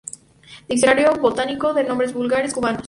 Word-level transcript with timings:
Diccionario 0.67 1.13
botánico 1.21 1.75
de 1.75 1.83
nombres 1.83 2.11
vulgares 2.11 2.55
cubanos. 2.55 2.79